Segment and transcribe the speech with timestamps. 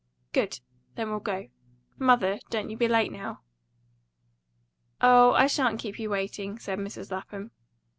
[0.33, 0.61] "Good!
[0.95, 1.49] Then we'll go.
[1.99, 3.41] Mother, don't you be late now."
[4.99, 7.11] "Oh, I shan't keep you waiting," said Mrs.
[7.11, 7.51] Lapham.